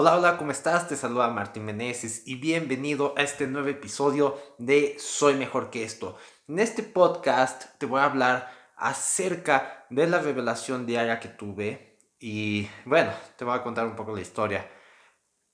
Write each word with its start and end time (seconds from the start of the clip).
Hola, 0.00 0.16
hola, 0.16 0.36
¿cómo 0.36 0.52
estás? 0.52 0.86
Te 0.86 0.94
saluda 0.94 1.26
Martín 1.26 1.64
Meneses 1.64 2.22
y 2.24 2.36
bienvenido 2.36 3.14
a 3.16 3.22
este 3.22 3.48
nuevo 3.48 3.66
episodio 3.66 4.38
de 4.56 4.94
Soy 4.96 5.34
Mejor 5.34 5.70
que 5.70 5.82
esto. 5.82 6.16
En 6.46 6.60
este 6.60 6.84
podcast 6.84 7.64
te 7.78 7.86
voy 7.86 7.98
a 7.98 8.04
hablar 8.04 8.48
acerca 8.76 9.86
de 9.90 10.06
la 10.06 10.20
revelación 10.20 10.86
diaria 10.86 11.18
que 11.18 11.26
tuve 11.26 11.98
y 12.20 12.68
bueno, 12.84 13.10
te 13.36 13.44
voy 13.44 13.56
a 13.56 13.64
contar 13.64 13.88
un 13.88 13.96
poco 13.96 14.14
la 14.14 14.20
historia. 14.20 14.70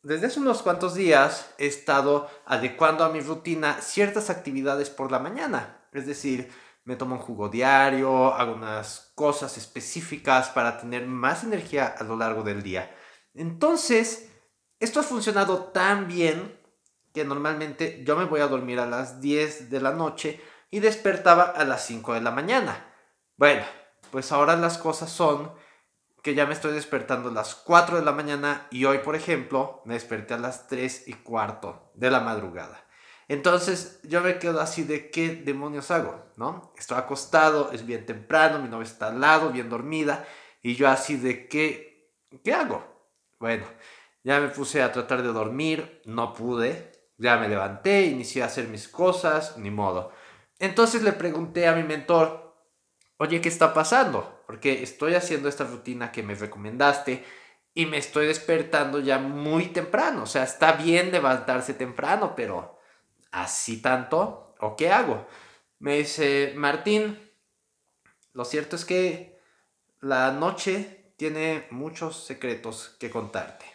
Desde 0.02 0.26
hace 0.26 0.40
unos 0.40 0.60
cuantos 0.60 0.94
días 0.94 1.54
he 1.56 1.66
estado 1.66 2.28
adecuando 2.44 3.02
a 3.02 3.08
mi 3.08 3.20
rutina 3.20 3.80
ciertas 3.80 4.28
actividades 4.28 4.90
por 4.90 5.10
la 5.10 5.20
mañana, 5.20 5.86
es 5.90 6.04
decir, 6.06 6.52
me 6.84 6.96
tomo 6.96 7.14
un 7.14 7.22
jugo 7.22 7.48
diario, 7.48 8.34
hago 8.34 8.52
unas 8.52 9.10
cosas 9.14 9.56
específicas 9.56 10.50
para 10.50 10.76
tener 10.76 11.06
más 11.06 11.44
energía 11.44 11.86
a 11.86 12.04
lo 12.04 12.14
largo 12.14 12.42
del 12.42 12.62
día. 12.62 12.94
Entonces, 13.32 14.30
esto 14.84 15.00
ha 15.00 15.02
funcionado 15.02 15.64
tan 15.64 16.06
bien 16.06 16.58
que 17.12 17.24
normalmente 17.24 18.02
yo 18.04 18.16
me 18.16 18.24
voy 18.24 18.40
a 18.40 18.48
dormir 18.48 18.78
a 18.80 18.86
las 18.86 19.20
10 19.20 19.70
de 19.70 19.80
la 19.80 19.92
noche 19.92 20.40
y 20.70 20.80
despertaba 20.80 21.44
a 21.44 21.64
las 21.64 21.86
5 21.86 22.14
de 22.14 22.20
la 22.20 22.30
mañana. 22.30 22.92
Bueno, 23.36 23.64
pues 24.10 24.32
ahora 24.32 24.56
las 24.56 24.78
cosas 24.78 25.10
son 25.10 25.52
que 26.22 26.34
ya 26.34 26.46
me 26.46 26.54
estoy 26.54 26.72
despertando 26.72 27.28
a 27.28 27.32
las 27.32 27.54
4 27.54 27.98
de 27.98 28.04
la 28.04 28.12
mañana 28.12 28.66
y 28.70 28.84
hoy, 28.84 28.98
por 28.98 29.14
ejemplo, 29.14 29.82
me 29.84 29.94
desperté 29.94 30.34
a 30.34 30.38
las 30.38 30.68
3 30.68 31.08
y 31.08 31.12
cuarto 31.14 31.90
de 31.94 32.10
la 32.10 32.20
madrugada. 32.20 32.84
Entonces 33.28 34.00
yo 34.02 34.20
me 34.20 34.38
quedo 34.38 34.60
así 34.60 34.84
de 34.84 35.10
qué 35.10 35.36
demonios 35.36 35.90
hago, 35.90 36.26
¿no? 36.36 36.72
Estoy 36.76 36.98
acostado, 36.98 37.72
es 37.72 37.86
bien 37.86 38.06
temprano, 38.06 38.58
mi 38.58 38.68
novia 38.68 38.84
está 38.84 39.08
al 39.08 39.20
lado, 39.20 39.50
bien 39.50 39.68
dormida, 39.68 40.26
y 40.62 40.74
yo 40.76 40.88
así 40.88 41.16
de 41.16 41.48
qué, 41.48 42.12
¿qué 42.42 42.52
hago? 42.52 42.84
Bueno, 43.38 43.66
ya 44.24 44.40
me 44.40 44.48
puse 44.48 44.82
a 44.82 44.90
tratar 44.90 45.22
de 45.22 45.32
dormir, 45.32 46.02
no 46.06 46.32
pude, 46.32 46.92
ya 47.18 47.36
me 47.36 47.48
levanté, 47.48 48.06
inicié 48.06 48.42
a 48.42 48.46
hacer 48.46 48.66
mis 48.68 48.88
cosas, 48.88 49.56
ni 49.58 49.70
modo. 49.70 50.10
Entonces 50.58 51.02
le 51.02 51.12
pregunté 51.12 51.68
a 51.68 51.74
mi 51.74 51.82
mentor, 51.82 52.56
oye, 53.18 53.40
¿qué 53.40 53.48
está 53.48 53.74
pasando? 53.74 54.42
Porque 54.46 54.82
estoy 54.82 55.14
haciendo 55.14 55.48
esta 55.48 55.64
rutina 55.64 56.10
que 56.10 56.22
me 56.22 56.34
recomendaste 56.34 57.24
y 57.74 57.86
me 57.86 57.98
estoy 57.98 58.26
despertando 58.26 58.98
ya 59.00 59.18
muy 59.18 59.66
temprano. 59.68 60.22
O 60.22 60.26
sea, 60.26 60.44
está 60.44 60.72
bien 60.72 61.12
levantarse 61.12 61.74
temprano, 61.74 62.34
pero 62.34 62.78
así 63.30 63.82
tanto, 63.82 64.54
¿o 64.60 64.74
qué 64.74 64.90
hago? 64.90 65.26
Me 65.80 65.98
dice, 65.98 66.54
Martín, 66.56 67.18
lo 68.32 68.44
cierto 68.44 68.76
es 68.76 68.86
que 68.86 69.38
la 70.00 70.32
noche 70.32 71.12
tiene 71.16 71.66
muchos 71.70 72.24
secretos 72.24 72.96
que 72.98 73.10
contarte. 73.10 73.73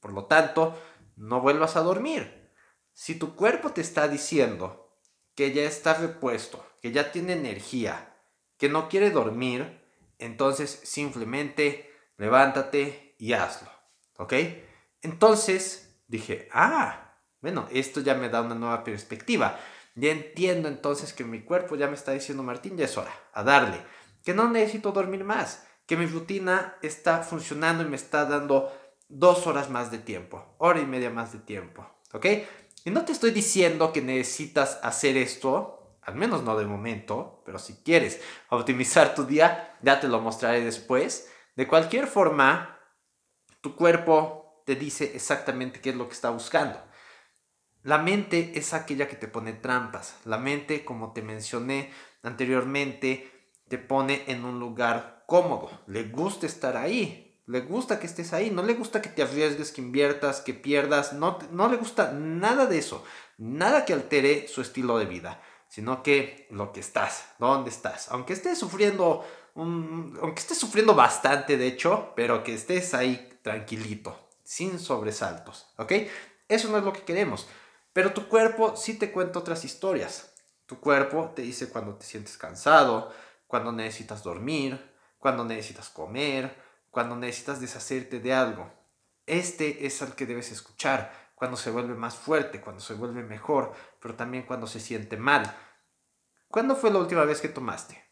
Por 0.00 0.12
lo 0.12 0.26
tanto, 0.26 0.78
no 1.16 1.40
vuelvas 1.40 1.76
a 1.76 1.80
dormir. 1.80 2.52
Si 2.92 3.14
tu 3.14 3.34
cuerpo 3.34 3.70
te 3.70 3.80
está 3.80 4.08
diciendo 4.08 4.96
que 5.34 5.52
ya 5.52 5.62
está 5.62 5.94
repuesto, 5.94 6.64
que 6.82 6.92
ya 6.92 7.12
tiene 7.12 7.34
energía, 7.34 8.16
que 8.56 8.68
no 8.68 8.88
quiere 8.88 9.10
dormir, 9.10 9.80
entonces 10.18 10.80
simplemente 10.82 11.92
levántate 12.16 13.14
y 13.18 13.32
hazlo. 13.32 13.70
¿Ok? 14.18 14.34
Entonces 15.02 15.96
dije, 16.08 16.48
ah, 16.52 17.14
bueno, 17.40 17.68
esto 17.70 18.00
ya 18.00 18.14
me 18.14 18.28
da 18.28 18.42
una 18.42 18.54
nueva 18.54 18.82
perspectiva. 18.82 19.58
Ya 19.94 20.10
entiendo 20.10 20.68
entonces 20.68 21.12
que 21.12 21.24
mi 21.24 21.42
cuerpo 21.42 21.76
ya 21.76 21.86
me 21.88 21.94
está 21.94 22.12
diciendo, 22.12 22.42
Martín, 22.42 22.76
ya 22.76 22.84
es 22.84 22.96
hora, 22.96 23.12
a 23.32 23.42
darle, 23.42 23.80
que 24.24 24.34
no 24.34 24.48
necesito 24.48 24.92
dormir 24.92 25.24
más, 25.24 25.66
que 25.86 25.96
mi 25.96 26.06
rutina 26.06 26.76
está 26.82 27.22
funcionando 27.22 27.82
y 27.82 27.86
me 27.86 27.96
está 27.96 28.24
dando 28.24 28.72
dos 29.08 29.46
horas 29.46 29.70
más 29.70 29.90
de 29.90 29.98
tiempo, 29.98 30.54
hora 30.58 30.80
y 30.80 30.86
media 30.86 31.10
más 31.10 31.32
de 31.32 31.38
tiempo, 31.38 31.86
¿ok? 32.12 32.26
Y 32.84 32.90
no 32.90 33.04
te 33.04 33.12
estoy 33.12 33.30
diciendo 33.30 33.92
que 33.92 34.02
necesitas 34.02 34.78
hacer 34.82 35.16
esto, 35.16 35.98
al 36.02 36.14
menos 36.14 36.42
no 36.42 36.56
de 36.56 36.66
momento, 36.66 37.42
pero 37.44 37.58
si 37.58 37.74
quieres 37.82 38.20
optimizar 38.50 39.14
tu 39.14 39.24
día, 39.24 39.76
ya 39.82 40.00
te 40.00 40.08
lo 40.08 40.20
mostraré 40.20 40.64
después. 40.64 41.30
De 41.56 41.66
cualquier 41.66 42.06
forma, 42.06 42.78
tu 43.60 43.74
cuerpo 43.74 44.62
te 44.64 44.76
dice 44.76 45.12
exactamente 45.14 45.80
qué 45.80 45.90
es 45.90 45.96
lo 45.96 46.06
que 46.06 46.14
está 46.14 46.30
buscando. 46.30 46.80
La 47.82 47.98
mente 47.98 48.52
es 48.54 48.74
aquella 48.74 49.08
que 49.08 49.16
te 49.16 49.28
pone 49.28 49.52
trampas. 49.52 50.16
La 50.24 50.38
mente, 50.38 50.84
como 50.84 51.12
te 51.12 51.22
mencioné 51.22 51.90
anteriormente, 52.22 53.30
te 53.68 53.78
pone 53.78 54.24
en 54.26 54.44
un 54.44 54.58
lugar 54.58 55.24
cómodo. 55.26 55.70
Le 55.86 56.04
gusta 56.04 56.46
estar 56.46 56.76
ahí. 56.76 57.27
Le 57.48 57.62
gusta 57.62 57.98
que 57.98 58.06
estés 58.06 58.34
ahí, 58.34 58.50
no 58.50 58.62
le 58.62 58.74
gusta 58.74 59.00
que 59.00 59.08
te 59.08 59.22
arriesgues, 59.22 59.72
que 59.72 59.80
inviertas, 59.80 60.42
que 60.42 60.52
pierdas, 60.52 61.14
no, 61.14 61.38
no 61.50 61.70
le 61.70 61.78
gusta 61.78 62.12
nada 62.12 62.66
de 62.66 62.76
eso, 62.76 63.02
nada 63.38 63.86
que 63.86 63.94
altere 63.94 64.46
su 64.48 64.60
estilo 64.60 64.98
de 64.98 65.06
vida, 65.06 65.40
sino 65.66 66.02
que 66.02 66.46
lo 66.50 66.72
que 66.72 66.80
estás, 66.80 67.24
dónde 67.38 67.70
estás, 67.70 68.10
aunque 68.10 68.34
estés 68.34 68.58
sufriendo, 68.58 69.26
aunque 69.54 70.40
estés 70.40 70.58
sufriendo 70.58 70.94
bastante 70.94 71.56
de 71.56 71.68
hecho, 71.68 72.12
pero 72.14 72.44
que 72.44 72.52
estés 72.52 72.92
ahí 72.92 73.40
tranquilito, 73.40 74.28
sin 74.44 74.78
sobresaltos, 74.78 75.72
¿ok? 75.78 75.92
Eso 76.48 76.68
no 76.68 76.76
es 76.76 76.84
lo 76.84 76.92
que 76.92 77.04
queremos, 77.04 77.48
pero 77.94 78.12
tu 78.12 78.28
cuerpo 78.28 78.76
sí 78.76 78.98
te 78.98 79.10
cuenta 79.10 79.38
otras 79.38 79.64
historias. 79.64 80.34
Tu 80.66 80.78
cuerpo 80.78 81.32
te 81.34 81.40
dice 81.40 81.70
cuando 81.70 81.94
te 81.94 82.04
sientes 82.04 82.36
cansado, 82.36 83.10
cuando 83.46 83.72
necesitas 83.72 84.22
dormir, 84.22 84.78
cuando 85.18 85.46
necesitas 85.46 85.88
comer, 85.88 86.67
cuando 86.98 87.14
necesitas 87.14 87.60
deshacerte 87.60 88.18
de 88.18 88.34
algo. 88.34 88.68
Este 89.24 89.86
es 89.86 90.02
al 90.02 90.16
que 90.16 90.26
debes 90.26 90.50
escuchar 90.50 91.30
cuando 91.36 91.56
se 91.56 91.70
vuelve 91.70 91.94
más 91.94 92.16
fuerte, 92.16 92.60
cuando 92.60 92.80
se 92.80 92.94
vuelve 92.94 93.22
mejor, 93.22 93.72
pero 94.00 94.16
también 94.16 94.42
cuando 94.42 94.66
se 94.66 94.80
siente 94.80 95.16
mal. 95.16 95.44
¿Cuándo 96.48 96.74
fue 96.74 96.90
la 96.90 96.98
última 96.98 97.24
vez 97.24 97.40
que 97.40 97.50
tomaste? 97.50 98.04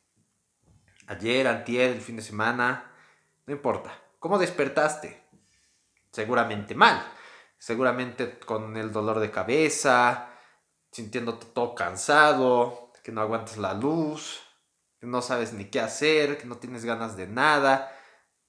Ayer, 1.08 1.48
antier, 1.48 1.90
el 1.90 2.00
fin 2.00 2.14
de 2.14 2.22
semana, 2.22 2.92
no 3.44 3.54
importa. 3.54 3.92
¿Cómo 4.20 4.38
despertaste? 4.38 5.20
Seguramente 6.12 6.76
mal. 6.76 7.04
Seguramente 7.58 8.38
con 8.38 8.76
el 8.76 8.92
dolor 8.92 9.18
de 9.18 9.32
cabeza, 9.32 10.28
sintiéndote 10.92 11.46
todo 11.46 11.74
cansado, 11.74 12.92
que 13.02 13.10
no 13.10 13.20
aguantas 13.20 13.56
la 13.56 13.74
luz, 13.74 14.42
que 15.00 15.08
no 15.08 15.22
sabes 15.22 15.52
ni 15.54 15.64
qué 15.64 15.80
hacer, 15.80 16.38
que 16.38 16.46
no 16.46 16.58
tienes 16.58 16.84
ganas 16.84 17.16
de 17.16 17.26
nada 17.26 17.92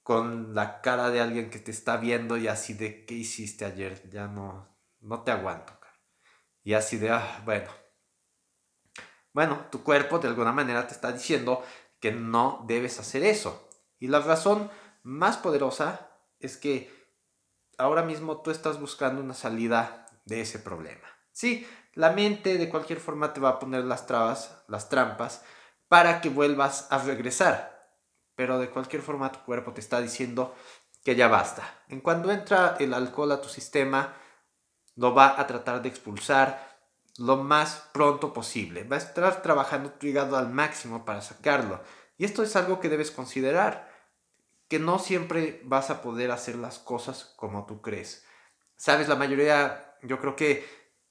con 0.07 0.56
la 0.56 0.79
cara 0.79 1.09
de 1.09 1.19
alguien 1.19 1.50
que 1.50 1.59
te 1.59 1.69
está 1.69 1.97
viendo 1.97 2.38
y 2.38 2.47
así 2.47 2.73
de, 2.73 3.06
¿qué 3.06 3.13
hiciste 3.13 3.66
ayer? 3.66 4.09
Ya 4.09 4.28
no, 4.28 4.73
no 5.01 5.23
te 5.23 5.31
aguanto. 5.31 5.78
Y 6.63 6.75
así 6.75 6.95
de, 6.95 7.09
ah, 7.09 7.41
bueno. 7.44 7.69
Bueno, 9.34 9.66
tu 9.69 9.84
cuerpo 9.84 10.18
de 10.19 10.29
alguna 10.29 10.53
manera 10.53 10.88
te 10.88 10.94
está 10.94 11.12
diciendo 11.12 11.62
que 12.00 12.13
no 12.13 12.63
debes 12.69 13.01
hacer 13.01 13.22
eso. 13.25 13.68
Y 14.00 14.07
la 14.07 14.22
razón 14.22 14.72
más 15.03 15.35
poderosa 15.35 16.09
es 16.39 16.56
que 16.56 16.89
ahora 17.78 18.01
mismo 18.01 18.41
tú 18.41 18.50
estás 18.50 18.79
buscando 18.79 19.22
una 19.22 19.34
salida 19.34 20.06
de 20.24 20.39
ese 20.39 20.59
problema. 20.59 21.09
Sí, 21.34 21.68
la 21.95 22.12
mente 22.13 22.57
de 22.57 22.69
cualquier 22.69 23.01
forma 23.01 23.34
te 23.34 23.41
va 23.41 23.50
a 23.50 23.59
poner 23.59 23.84
las 23.84 24.07
trabas, 24.07 24.63
las 24.69 24.88
trampas, 24.88 25.44
para 25.89 26.22
que 26.22 26.29
vuelvas 26.29 26.88
a 26.91 26.97
regresar 27.00 27.76
pero 28.37 28.59
de 28.59 28.69
cualquier 28.69 29.01
forma 29.01 29.31
tu 29.31 29.39
cuerpo 29.39 29.73
te 29.73 29.81
está 29.81 29.99
diciendo 29.99 30.55
que 31.03 31.15
ya 31.15 31.27
basta. 31.27 31.83
En 31.89 32.01
cuanto 32.01 32.31
entra 32.31 32.77
el 32.79 32.93
alcohol 32.93 33.31
a 33.31 33.41
tu 33.41 33.49
sistema, 33.49 34.13
lo 34.95 35.15
va 35.15 35.41
a 35.41 35.47
tratar 35.47 35.81
de 35.81 35.89
expulsar 35.89 36.77
lo 37.17 37.37
más 37.37 37.89
pronto 37.93 38.33
posible. 38.33 38.83
Va 38.83 38.95
a 38.95 38.99
estar 38.99 39.41
trabajando 39.41 39.89
tu 39.89 40.05
hígado 40.05 40.37
al 40.37 40.49
máximo 40.49 41.03
para 41.03 41.21
sacarlo. 41.21 41.81
Y 42.19 42.25
esto 42.25 42.43
es 42.43 42.55
algo 42.55 42.79
que 42.79 42.89
debes 42.89 43.09
considerar, 43.09 43.91
que 44.67 44.77
no 44.77 44.99
siempre 44.99 45.59
vas 45.63 45.89
a 45.89 46.03
poder 46.03 46.29
hacer 46.29 46.57
las 46.57 46.77
cosas 46.77 47.33
como 47.37 47.65
tú 47.65 47.81
crees. 47.81 48.23
Sabes, 48.75 49.07
la 49.07 49.15
mayoría, 49.15 49.97
yo 50.03 50.19
creo 50.19 50.35
que 50.35 50.63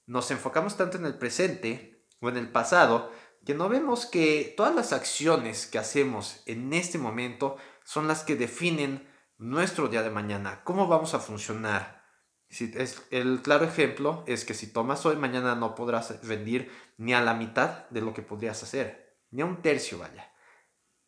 nos 0.07 0.31
enfocamos 0.31 0.77
tanto 0.77 0.97
en 0.97 1.07
el 1.07 1.19
presente 1.19 2.07
o 2.21 2.29
en 2.29 2.37
el 2.37 2.53
pasado, 2.53 3.11
que 3.47 3.55
no 3.55 3.69
vemos 3.69 4.07
que 4.07 4.53
todas 4.57 4.75
las 4.75 4.93
acciones 4.93 5.69
que 5.69 5.79
hacemos 5.79 6.43
en 6.47 6.73
este 6.73 6.99
momento 6.99 7.57
son 7.85 8.09
las 8.09 8.25
que 8.25 8.35
definen 8.35 9.09
nuestro 9.39 9.87
día 9.87 10.03
de 10.03 10.11
mañana, 10.11 10.65
cómo 10.65 10.89
vamos 10.89 11.15
a 11.15 11.21
funcionar. 11.21 12.05
Si 12.49 12.73
es, 12.75 13.07
el 13.13 13.43
claro 13.43 13.65
ejemplo 13.65 14.25
es 14.27 14.45
que 14.45 14.53
si 14.53 14.73
tomas 14.73 15.07
hoy, 15.07 15.15
mañana 15.15 15.55
no 15.55 15.77
podrás 15.77 16.27
rendir 16.27 16.73
ni 16.97 17.15
a 17.15 17.21
la 17.21 17.35
mitad 17.35 17.89
de 17.91 18.01
lo 18.01 18.13
que 18.13 18.23
podrías 18.23 18.61
hacer, 18.65 19.17
ni 19.31 19.43
a 19.43 19.47
un 19.47 19.63
tercio, 19.63 19.99
vaya. 19.99 20.33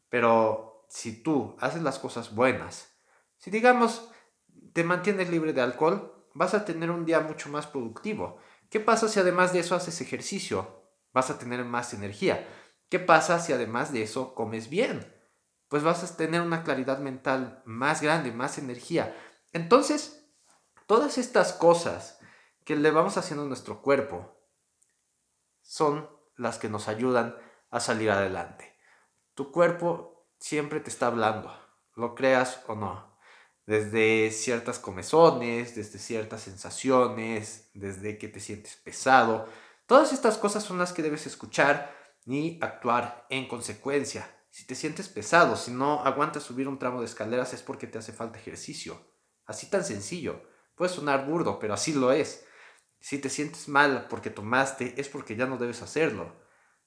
Pero 0.08 0.86
si 0.88 1.20
tú 1.20 1.56
haces 1.58 1.82
las 1.82 1.98
cosas 1.98 2.36
buenas, 2.36 3.00
si 3.36 3.50
digamos 3.50 4.10
te 4.72 4.84
mantienes 4.84 5.28
libre 5.28 5.52
de 5.52 5.62
alcohol, 5.62 6.24
vas 6.34 6.54
a 6.54 6.64
tener 6.64 6.92
un 6.92 7.04
día 7.04 7.18
mucho 7.18 7.48
más 7.48 7.66
productivo. 7.66 8.38
¿Qué 8.70 8.78
pasa 8.78 9.08
si 9.08 9.18
además 9.18 9.52
de 9.52 9.58
eso 9.58 9.74
haces 9.74 10.00
ejercicio? 10.00 10.77
Vas 11.18 11.30
a 11.30 11.38
tener 11.38 11.64
más 11.64 11.92
energía. 11.92 12.48
¿Qué 12.88 12.98
pasa 12.98 13.38
si 13.40 13.52
además 13.52 13.92
de 13.92 14.02
eso 14.02 14.34
comes 14.34 14.70
bien? 14.70 15.14
Pues 15.68 15.82
vas 15.82 16.02
a 16.02 16.16
tener 16.16 16.40
una 16.40 16.62
claridad 16.62 16.98
mental 16.98 17.62
más 17.66 18.00
grande, 18.00 18.32
más 18.32 18.56
energía. 18.56 19.14
Entonces, 19.52 20.18
Todas 20.88 21.18
estas 21.18 21.52
cosas 21.52 22.18
que 22.64 22.74
le 22.74 22.90
vamos 22.90 23.18
haciendo 23.18 23.44
a 23.44 23.46
nuestro 23.46 23.82
cuerpo 23.82 24.40
son 25.60 26.08
las 26.34 26.56
que 26.56 26.70
nos 26.70 26.88
ayudan 26.88 27.36
a 27.68 27.78
salir 27.78 28.10
adelante. 28.10 28.74
Tu 29.34 29.52
cuerpo 29.52 30.30
siempre 30.38 30.80
te 30.80 30.88
está 30.88 31.08
hablando, 31.08 31.52
lo 31.94 32.14
creas 32.14 32.64
o 32.68 32.74
no. 32.74 33.18
Desde 33.66 34.30
ciertas 34.30 34.78
comezones, 34.78 35.76
desde 35.76 35.98
ciertas 35.98 36.40
sensaciones, 36.40 37.70
desde 37.74 38.16
que 38.16 38.28
te 38.28 38.40
sientes 38.40 38.76
pesado. 38.76 39.46
Todas 39.88 40.12
estas 40.12 40.36
cosas 40.36 40.64
son 40.64 40.76
las 40.76 40.92
que 40.92 41.00
debes 41.00 41.26
escuchar 41.26 41.96
y 42.26 42.58
actuar 42.62 43.26
en 43.30 43.48
consecuencia. 43.48 44.30
Si 44.50 44.66
te 44.66 44.74
sientes 44.74 45.08
pesado, 45.08 45.56
si 45.56 45.70
no 45.70 46.04
aguantas 46.04 46.42
subir 46.42 46.68
un 46.68 46.78
tramo 46.78 47.00
de 47.00 47.06
escaleras 47.06 47.54
es 47.54 47.62
porque 47.62 47.86
te 47.86 47.96
hace 47.96 48.12
falta 48.12 48.38
ejercicio. 48.38 49.00
Así 49.46 49.70
tan 49.70 49.82
sencillo. 49.82 50.42
Puede 50.74 50.92
sonar 50.92 51.24
burdo, 51.24 51.58
pero 51.58 51.72
así 51.72 51.94
lo 51.94 52.12
es. 52.12 52.44
Si 53.00 53.16
te 53.16 53.30
sientes 53.30 53.66
mal 53.66 54.08
porque 54.10 54.28
tomaste, 54.28 54.92
es 55.00 55.08
porque 55.08 55.36
ya 55.36 55.46
no 55.46 55.56
debes 55.56 55.80
hacerlo. 55.80 56.36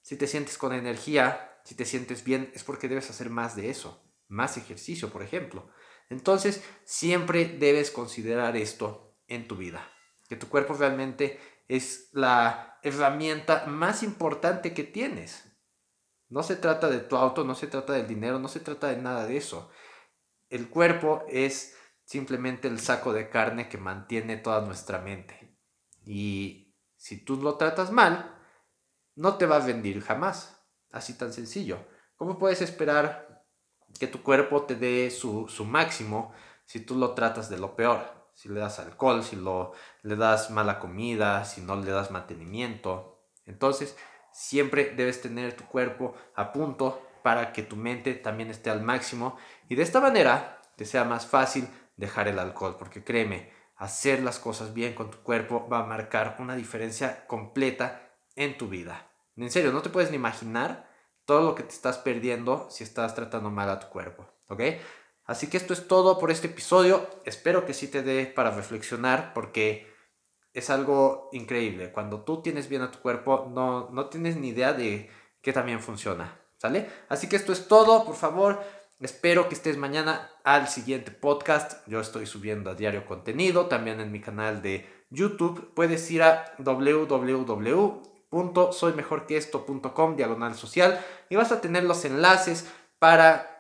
Si 0.04 0.16
te 0.16 0.28
sientes 0.28 0.60
con 0.60 0.72
energía, 0.72 1.60
si 1.64 1.74
te 1.74 1.86
sientes 1.86 2.24
bien, 2.24 2.52
es 2.54 2.64
porque 2.64 2.88
debes 2.88 3.10
hacer 3.10 3.32
más 3.32 3.56
de 3.56 3.72
eso, 3.72 4.14
más 4.28 4.58
ejercicio, 4.58 5.10
por 5.10 5.24
ejemplo. 5.24 5.72
Entonces, 6.12 6.62
siempre 6.84 7.46
debes 7.46 7.90
considerar 7.90 8.56
esto 8.58 9.18
en 9.26 9.48
tu 9.48 9.56
vida, 9.56 9.92
que 10.30 10.36
tu 10.36 10.50
cuerpo 10.50 10.76
realmente 10.76 11.40
es 11.72 12.10
la 12.12 12.78
herramienta 12.84 13.66
más 13.66 14.04
importante 14.04 14.74
que 14.74 14.84
tienes. 14.84 15.50
No 16.28 16.44
se 16.44 16.58
trata 16.58 16.90
de 16.90 17.00
tu 17.00 17.16
auto, 17.16 17.46
no 17.46 17.56
se 17.56 17.68
trata 17.68 17.94
del 17.94 18.08
dinero, 18.08 18.40
no 18.40 18.50
se 18.50 18.60
trata 18.60 18.88
de 18.88 18.98
nada 18.98 19.26
de 19.26 19.38
eso. 19.38 19.70
El 20.50 20.70
cuerpo 20.70 21.24
es 21.30 21.78
simplemente 22.04 22.68
el 22.68 22.82
saco 22.82 23.14
de 23.14 23.30
carne 23.30 23.70
que 23.70 23.78
mantiene 23.78 24.36
toda 24.36 24.60
nuestra 24.60 25.00
mente. 25.00 25.58
Y 26.04 26.76
si 26.98 27.24
tú 27.24 27.38
lo 27.38 27.56
tratas 27.56 27.90
mal, 27.90 28.38
no 29.16 29.38
te 29.38 29.46
va 29.46 29.56
a 29.56 29.66
rendir 29.66 30.02
jamás. 30.02 30.62
Así 30.92 31.18
tan 31.18 31.32
sencillo. 31.32 31.88
¿Cómo 32.18 32.38
puedes 32.38 32.62
esperar 32.62 33.46
que 33.98 34.08
tu 34.08 34.24
cuerpo 34.24 34.64
te 34.64 34.76
dé 34.76 35.10
su, 35.10 35.48
máximo 35.66 36.34
si 36.66 36.82
tú 36.82 36.96
lo 36.96 37.14
tratas 37.14 37.50
de 37.50 37.60
lo 37.60 37.78
peor? 37.78 38.21
Si 38.34 38.50
le 38.50 38.60
das 38.60 38.80
alcohol, 38.80 39.24
si 39.24 39.36
lo, 39.36 39.74
le 40.04 40.16
das 40.16 40.50
mala 40.50 40.80
comida, 40.80 41.46
si 41.46 41.62
no 41.62 41.76
le 41.76 41.92
das 41.92 42.12
mantenimiento. 42.12 43.20
Entonces, 43.46 43.96
siempre 44.32 44.94
debes 44.96 45.22
tener 45.22 45.56
tu 45.56 45.66
cuerpo 45.66 46.16
a 46.36 46.52
punto 46.52 47.02
para 47.24 47.54
que 47.54 47.64
tu 47.64 47.76
mente 47.76 48.14
también 48.14 48.50
esté 48.50 48.70
al 48.70 48.82
máximo 48.82 49.38
y 49.70 49.76
de 49.76 49.84
esta 49.84 50.00
manera 50.00 50.62
te 50.76 50.86
sea 50.86 51.04
más 51.04 51.28
fácil 51.28 51.68
dejar 51.98 52.28
el 52.28 52.40
alcohol, 52.40 52.78
porque 52.80 53.04
créeme, 53.04 53.52
hacer 53.76 54.22
las 54.22 54.40
cosas 54.40 54.74
bien 54.74 54.94
con 54.94 55.12
tu 55.12 55.20
cuerpo 55.20 55.68
va 55.68 55.80
a 55.80 55.86
marcar 55.86 56.38
una 56.40 56.56
diferencia 56.56 57.26
completa 57.28 58.12
en 58.36 58.58
tu 58.58 58.68
vida. 58.68 59.08
En 59.36 59.52
serio, 59.52 59.72
no 59.72 59.82
te 59.82 59.90
puedes 59.90 60.12
ni 60.12 60.18
imaginar 60.18 60.90
todo 61.26 61.42
lo 61.42 61.56
que 61.56 61.64
te 61.64 61.74
estás 61.74 61.98
perdiendo 61.98 62.68
si 62.70 62.84
estás 62.84 63.16
tratando 63.16 63.50
mal 63.50 63.70
a 63.70 63.80
tu 63.80 63.88
cuerpo, 63.88 64.28
¿ok? 64.50 64.62
Así 65.32 65.48
que 65.48 65.56
esto 65.56 65.72
es 65.72 65.88
todo 65.88 66.20
por 66.20 66.30
este 66.30 66.48
episodio. 66.48 67.08
Espero 67.24 67.66
que 67.66 67.74
sí 67.74 67.88
te 67.88 68.04
dé 68.04 68.26
para 68.26 68.52
reflexionar 68.52 69.34
porque 69.34 69.88
es 70.54 70.70
algo 70.70 71.30
increíble. 71.32 71.94
Cuando 71.94 72.26
tú 72.26 72.42
tienes 72.42 72.68
bien 72.68 72.82
a 72.82 72.92
tu 72.92 73.00
cuerpo, 73.00 73.50
no, 73.50 73.90
no 73.92 74.08
tienes 74.08 74.36
ni 74.36 74.50
idea 74.50 74.74
de 74.74 75.10
qué 75.42 75.54
también 75.54 75.80
funciona, 75.80 76.38
¿sale? 76.58 76.90
Así 77.08 77.30
que 77.30 77.38
esto 77.38 77.54
es 77.54 77.70
todo, 77.70 78.04
por 78.04 78.16
favor. 78.16 78.62
Espero 79.00 79.48
que 79.48 79.56
estés 79.56 79.78
mañana 79.78 80.30
al 80.44 80.68
siguiente 80.68 81.12
podcast. 81.12 81.88
Yo 81.88 82.02
estoy 82.02 82.26
subiendo 82.26 82.70
a 82.70 82.76
diario 82.76 83.06
contenido, 83.06 83.68
también 83.68 84.02
en 84.02 84.12
mi 84.12 84.20
canal 84.20 84.62
de 84.62 84.86
YouTube. 85.12 85.74
Puedes 85.74 86.12
ir 86.12 86.24
a 86.24 86.54
www 86.58 88.12
www.soymejorqueesto.com 88.32 90.16
diagonal 90.16 90.56
social 90.56 91.00
y 91.30 91.36
vas 91.36 91.52
a 91.52 91.60
tener 91.62 91.84
los 91.84 92.06
enlaces 92.06 92.66
para 92.98 93.51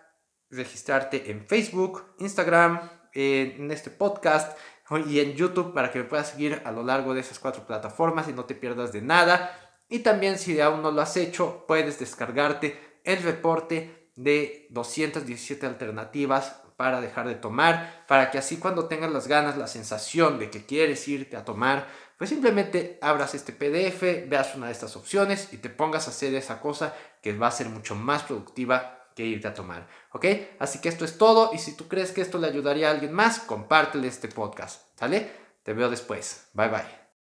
registrarte 0.51 1.31
en 1.31 1.45
Facebook, 1.47 2.15
Instagram, 2.19 2.89
en 3.13 3.71
este 3.71 3.89
podcast 3.89 4.57
y 5.05 5.19
en 5.19 5.33
YouTube 5.33 5.73
para 5.73 5.91
que 5.91 5.99
me 5.99 6.05
puedas 6.05 6.29
seguir 6.29 6.61
a 6.65 6.71
lo 6.71 6.83
largo 6.83 7.13
de 7.13 7.21
esas 7.21 7.39
cuatro 7.39 7.65
plataformas 7.65 8.27
y 8.27 8.33
no 8.33 8.45
te 8.45 8.55
pierdas 8.55 8.91
de 8.91 9.01
nada. 9.01 9.57
Y 9.89 9.99
también 9.99 10.37
si 10.37 10.59
aún 10.59 10.81
no 10.81 10.91
lo 10.91 11.01
has 11.01 11.15
hecho, 11.17 11.65
puedes 11.67 11.99
descargarte 11.99 12.99
el 13.03 13.23
reporte 13.23 14.09
de 14.15 14.67
217 14.69 15.65
alternativas 15.65 16.61
para 16.75 16.99
dejar 16.99 17.27
de 17.27 17.35
tomar, 17.35 18.05
para 18.07 18.31
que 18.31 18.37
así 18.37 18.57
cuando 18.57 18.87
tengas 18.87 19.11
las 19.11 19.27
ganas, 19.27 19.57
la 19.57 19.67
sensación 19.67 20.39
de 20.39 20.49
que 20.49 20.65
quieres 20.65 21.07
irte 21.07 21.37
a 21.37 21.45
tomar, 21.45 21.87
pues 22.17 22.29
simplemente 22.29 22.97
abras 23.01 23.35
este 23.35 23.53
PDF, 23.53 24.27
veas 24.27 24.55
una 24.55 24.67
de 24.67 24.71
estas 24.71 24.95
opciones 24.95 25.53
y 25.53 25.57
te 25.57 25.69
pongas 25.69 26.07
a 26.07 26.11
hacer 26.11 26.33
esa 26.35 26.59
cosa 26.59 26.95
que 27.21 27.33
va 27.33 27.47
a 27.47 27.51
ser 27.51 27.69
mucho 27.69 27.95
más 27.95 28.23
productiva 28.23 29.00
que 29.15 29.25
irte 29.25 29.47
a 29.47 29.53
tomar. 29.53 29.87
¿Ok? 30.11 30.25
Así 30.59 30.79
que 30.79 30.89
esto 30.89 31.05
es 31.05 31.17
todo 31.17 31.51
y 31.53 31.57
si 31.57 31.75
tú 31.75 31.87
crees 31.87 32.11
que 32.11 32.21
esto 32.21 32.37
le 32.37 32.47
ayudaría 32.47 32.89
a 32.89 32.91
alguien 32.91 33.13
más, 33.13 33.39
compártele 33.39 34.07
este 34.07 34.27
podcast. 34.27 34.83
¿Sale? 34.97 35.31
Te 35.63 35.73
veo 35.73 35.89
después. 35.89 36.47
Bye 36.53 36.69
bye. 36.69 37.00